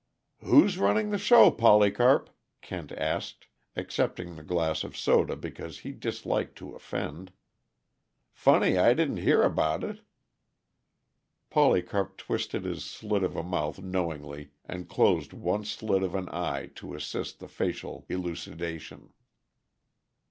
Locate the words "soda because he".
4.97-5.91